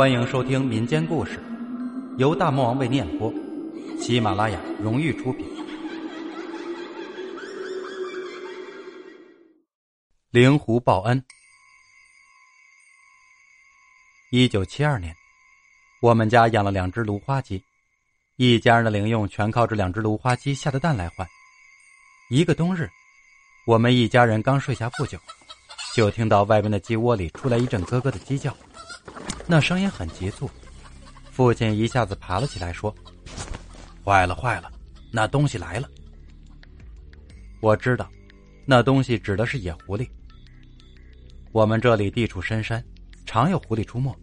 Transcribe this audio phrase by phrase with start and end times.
[0.00, 1.38] 欢迎收听民间故事，
[2.16, 3.30] 由大魔王为念播，
[4.00, 5.46] 喜马拉雅荣誉出品。
[10.30, 11.22] 灵狐报恩。
[14.30, 15.14] 一九七二年，
[16.00, 17.62] 我们家养了两只芦花鸡，
[18.36, 21.28] 一家人的零用全靠这两只芦花鸡下的蛋来换。
[22.30, 22.88] 一个冬日，
[23.66, 25.18] 我们一家人刚睡下不久，
[25.94, 28.56] 就听到外边的鸡窝里出来一阵咯咯的鸡叫。
[29.50, 30.48] 那声音很急促，
[31.32, 32.94] 父亲一下子爬了起来，说
[34.06, 34.70] ：“坏了，坏了，
[35.10, 35.90] 那东西来了。”
[37.60, 38.08] 我知道，
[38.64, 40.08] 那东西指的是野狐狸。
[41.50, 42.80] 我们这里地处深山，
[43.26, 44.14] 常有狐狸出没，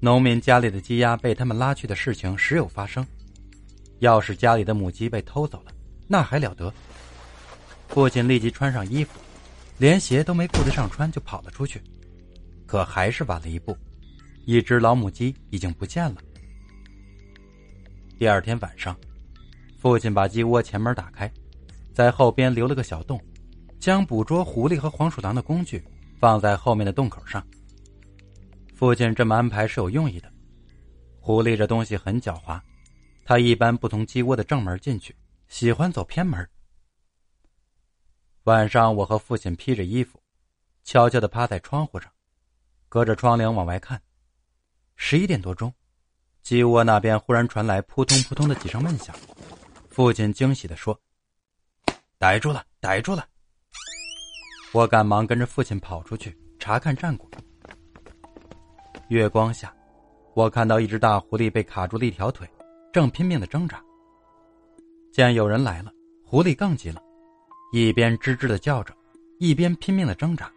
[0.00, 3.06] 农民家里的鸡鸭被他们拉去的事情时有发生。
[3.98, 5.72] 要是家里的母鸡被偷走了，
[6.08, 6.72] 那还了得！
[7.88, 9.20] 父亲立即穿上衣服，
[9.76, 11.78] 连鞋都没顾得上穿就跑了出去，
[12.66, 13.76] 可还是晚了一步。
[14.46, 16.22] 一只老母鸡已经不见了。
[18.16, 18.96] 第二天晚上，
[19.76, 21.28] 父亲把鸡窝前门打开，
[21.92, 23.20] 在后边留了个小洞，
[23.80, 25.84] 将捕捉狐狸和黄鼠狼的工具
[26.20, 27.44] 放在后面的洞口上。
[28.72, 30.32] 父亲这么安排是有用意的。
[31.18, 32.60] 狐狸这东西很狡猾，
[33.24, 35.12] 它一般不从鸡窝的正门进去，
[35.48, 36.48] 喜欢走偏门。
[38.44, 40.22] 晚上，我和父亲披着衣服，
[40.84, 42.08] 悄悄的趴在窗户上，
[42.88, 44.00] 隔着窗棂往外看。
[44.96, 45.72] 十一点多钟，
[46.42, 49.14] 鸡窝那边忽然传来扑通扑通的几声闷响。
[49.90, 50.98] 父亲惊喜的说
[52.18, 53.24] ：“逮住了，逮住了！”
[54.72, 57.30] 我赶忙跟着父亲跑出去查看战果。
[59.08, 59.72] 月光下，
[60.34, 62.48] 我看到一只大狐狸被卡住了一条腿，
[62.92, 63.80] 正拼命的挣扎。
[65.12, 65.92] 见有人来了，
[66.24, 67.00] 狐狸更急了，
[67.72, 68.94] 一边吱吱的叫着，
[69.38, 70.50] 一边拼命的挣扎。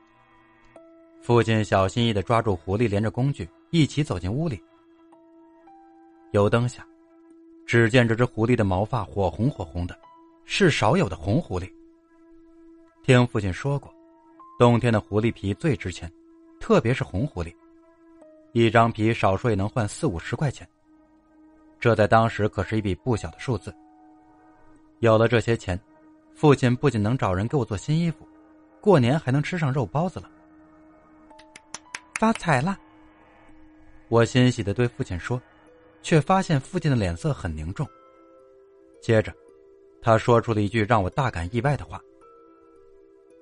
[1.21, 3.47] 父亲小心翼翼的抓住狐狸，连着工具。
[3.71, 4.59] 一起走进屋里，
[6.31, 6.83] 油灯下，
[7.67, 9.95] 只见这只狐狸的毛发火红火红的，
[10.43, 11.71] 是少有的红狐狸。
[13.03, 13.93] 听父亲说过，
[14.57, 16.11] 冬天的狐狸皮最值钱，
[16.59, 17.53] 特别是红狐狸，
[18.53, 20.67] 一张皮少说也能换四五十块钱。
[21.79, 23.71] 这在当时可是一笔不小的数字。
[24.97, 25.79] 有了这些钱，
[26.33, 28.27] 父亲不仅能找人给我做新衣服，
[28.81, 30.29] 过年还能吃上肉包子了。
[32.15, 32.77] 发财了！
[34.09, 35.39] 我欣喜的对父亲说，
[36.01, 37.87] 却发现父亲的脸色很凝重。
[38.99, 39.31] 接着，
[40.01, 42.01] 他说出了一句让我大感意外的话：“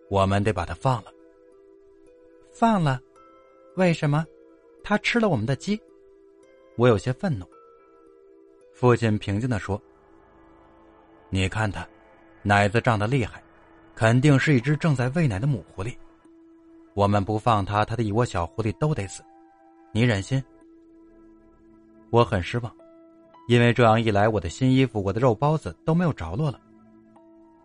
[0.09, 1.11] 我们得把他放了。”
[2.51, 3.01] 放了？
[3.75, 4.25] 为什么？
[4.83, 5.79] 他吃了我们的鸡？
[6.75, 7.45] 我有些愤怒。
[8.73, 9.81] 父亲平静的说
[11.29, 11.87] ：“你看他，
[12.43, 13.41] 奶子胀得厉害，
[13.95, 15.95] 肯定是一只正在喂奶的母狐狸。
[16.93, 19.23] 我们不放他，他的一窝小狐狸都得死。
[19.93, 20.43] 你忍心？”
[22.09, 22.73] 我很失望，
[23.47, 26.61] 因为这样一来，我的新衣服、我的肉包子都没有着落了。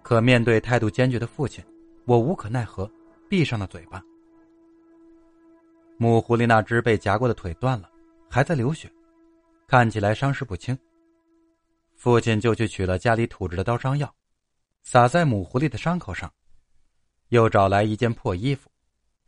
[0.03, 1.65] 可面对态度坚决的父亲，
[2.07, 2.91] 我无可奈何，
[3.29, 4.03] 闭上了嘴巴。
[5.97, 7.89] 母狐狸那只被夹过的腿断了，
[8.29, 8.93] 还在流血，
[9.69, 10.77] 看起来伤势不轻。
[11.95, 14.13] 父亲就去取了家里土制的刀伤药，
[14.83, 16.29] 撒在母狐狸的伤口上，
[17.29, 18.69] 又找来一件破衣服，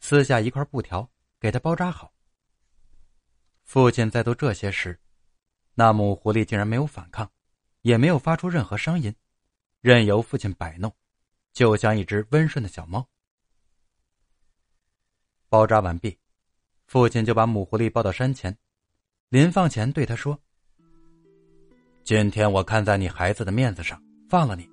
[0.00, 1.08] 撕下一块布条，
[1.38, 2.10] 给它包扎好。
[3.62, 4.98] 父亲在做这些时。
[5.74, 7.28] 那母狐狸竟然没有反抗，
[7.82, 9.12] 也没有发出任何声音，
[9.80, 10.94] 任由父亲摆弄，
[11.52, 13.04] 就像一只温顺的小猫。
[15.48, 16.16] 包扎完毕，
[16.86, 18.56] 父亲就把母狐狸抱到山前，
[19.28, 20.38] 临放前对他说
[22.04, 24.68] ：“今天我看在你孩子的面子上放了你，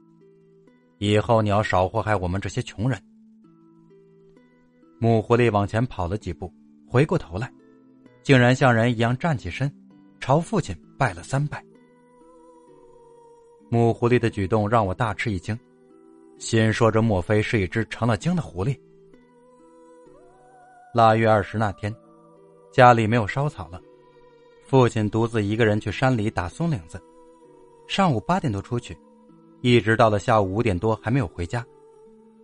[1.00, 3.04] 以后你要少祸害我们这些穷人。”
[5.00, 6.54] 母狐狸往前跑了几步，
[6.88, 7.52] 回过头来，
[8.22, 9.72] 竟然像人一样站起身，
[10.20, 10.76] 朝父亲。
[11.02, 11.66] 拜了三拜，
[13.70, 15.60] 母狐狸的举动让我大吃一惊，
[16.38, 18.80] 心说这莫非是一只成了精的狐狸？
[20.94, 21.92] 腊月二十那天，
[22.72, 23.82] 家里没有烧草了，
[24.64, 27.02] 父亲独自一个人去山里打松岭子，
[27.88, 28.96] 上午八点多出去，
[29.62, 31.66] 一直到了下午五点多还没有回家，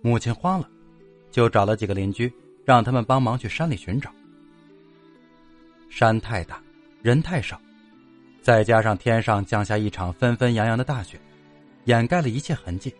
[0.01, 0.67] 母亲慌了，
[1.29, 2.33] 就找了几个邻居，
[2.65, 4.11] 让他们帮忙去山里寻找。
[5.91, 6.59] 山太大，
[7.03, 7.61] 人太少。
[8.47, 11.19] 再加上天上降下一场纷纷扬扬的大雪，
[11.83, 12.95] 掩盖了一切痕迹。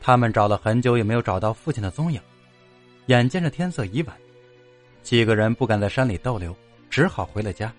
[0.00, 2.18] 他们找了很久也没有找到父亲的踪影。
[3.08, 4.16] 眼见着天色已晚，
[5.02, 6.56] 几个人不敢在山里逗留，
[6.88, 7.70] 只好回了家。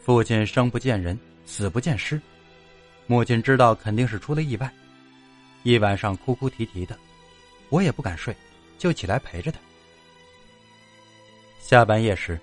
[0.00, 2.20] 父亲生不见人，死不见尸，
[3.06, 4.68] 母亲知道肯定是出了意外，
[5.62, 6.98] 一晚上哭哭啼啼的，
[7.68, 8.34] 我也不敢睡，
[8.76, 9.60] 就起来陪着他。
[11.60, 12.36] 下半夜时。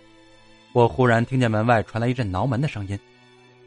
[0.74, 3.00] 我忽然听见门外传来一阵挠门的声音，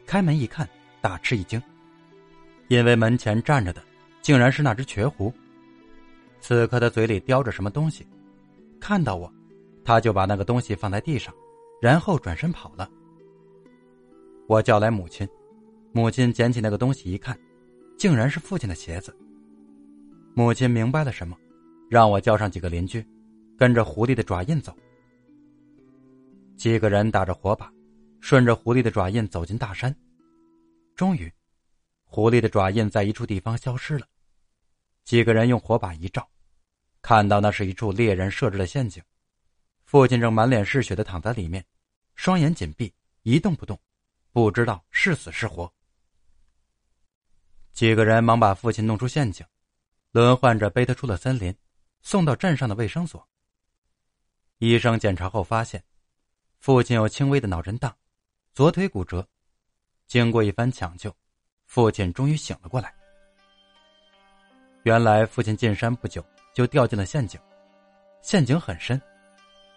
[0.05, 0.67] 开门一看，
[0.99, 1.61] 大吃一惊，
[2.67, 3.81] 因为门前站着的
[4.21, 5.33] 竟然是那只瘸狐。
[6.41, 8.05] 此刻他嘴里叼着什么东西，
[8.77, 9.31] 看到我，
[9.85, 11.33] 他就把那个东西放在地上，
[11.81, 12.89] 然后转身跑了。
[14.45, 15.25] 我叫来母亲，
[15.93, 17.37] 母亲捡起那个东西一看，
[17.97, 19.15] 竟然是父亲的鞋子。
[20.33, 21.37] 母亲明白了什么，
[21.89, 23.03] 让我叫上几个邻居，
[23.57, 24.75] 跟着狐狸的爪印走。
[26.57, 27.71] 几个人打着火把，
[28.19, 29.95] 顺着狐狸的爪印走进大山。
[30.95, 31.31] 终于，
[32.03, 34.07] 狐狸的爪印在一处地方消失了。
[35.03, 36.27] 几个人用火把一照，
[37.03, 39.01] 看到那是一处猎人设置的陷阱。
[39.85, 41.63] 父亲正满脸是血的躺在里面，
[42.15, 43.79] 双眼紧闭，一动不动，
[44.31, 45.71] 不知道是死是活。
[47.71, 49.45] 几个人忙把父亲弄出陷阱，
[50.11, 51.55] 轮换着背他出了森林，
[52.01, 53.25] 送到镇上的卫生所。
[54.57, 55.83] 医生检查后发现。
[56.59, 57.95] 父亲有轻微的脑震荡，
[58.53, 59.25] 左腿骨折。
[60.07, 61.13] 经过一番抢救，
[61.65, 62.93] 父亲终于醒了过来。
[64.83, 66.23] 原来父亲进山不久
[66.53, 67.39] 就掉进了陷阱，
[68.21, 69.01] 陷阱很深，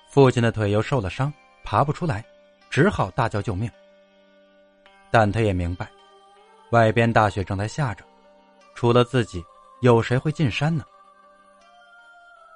[0.08, 1.32] 父亲的腿又受了伤，
[1.64, 2.24] 爬不出来，
[2.70, 3.70] 只好大叫救命。
[5.10, 5.90] 但他也明白，
[6.70, 8.04] 外边大雪正在下着，
[8.74, 9.44] 除了自己，
[9.80, 10.84] 有谁会进山呢？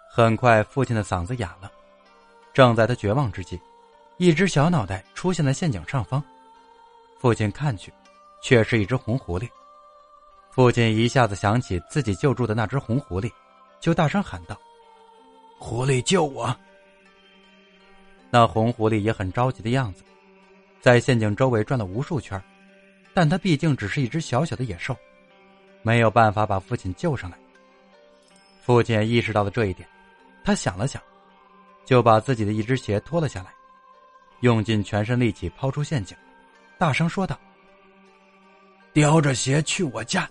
[0.08, 1.70] 很快，父亲的嗓子哑了。
[2.52, 3.60] 正在他绝望之际。
[4.16, 6.22] 一只小脑袋出现在陷阱上方，
[7.18, 7.92] 父亲看去，
[8.40, 9.48] 却是一只红狐狸。
[10.50, 13.28] 父亲一下子想起自己救助的那只红狐狸，
[13.80, 14.56] 就大声喊道
[15.58, 16.56] ：“狐狸救我！”
[18.30, 20.04] 那红狐狸也很着急的样子，
[20.80, 22.40] 在陷阱周围转了无数圈，
[23.12, 24.96] 但它毕竟只是一只小小的野兽，
[25.82, 27.36] 没有办法把父亲救上来。
[28.62, 29.88] 父亲意识到了这一点，
[30.44, 31.02] 他想了想，
[31.84, 33.52] 就把自己的一只鞋脱了下来。
[34.44, 36.14] 用尽全身力气抛出陷阱，
[36.76, 37.40] 大声说道
[38.92, 40.28] ：“叼着鞋去我家，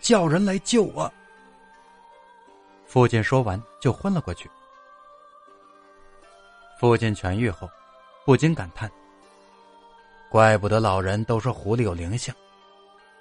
[0.00, 1.08] 叫人来救我。”
[2.84, 4.50] 父亲说完就昏了过去。
[6.76, 7.70] 父亲痊愈后，
[8.24, 8.90] 不禁感叹
[10.28, 12.34] ：“怪不得老人都说狐狸有灵性，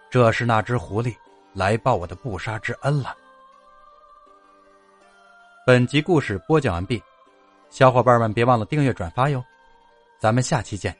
[0.10, 1.16] 这是那只狐狸
[1.54, 3.16] 来报我的不杀之恩了。”
[5.68, 7.00] 本集故事播讲完毕，
[7.70, 9.46] 小伙伴们别忘了订阅转发哟。
[10.22, 10.96] 咱们下期见。